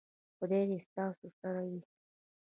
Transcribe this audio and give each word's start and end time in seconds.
خدای 0.37 0.63
دې 0.69 0.79
ستا 0.85 1.05
سره 1.39 1.61
وي. 1.69 1.81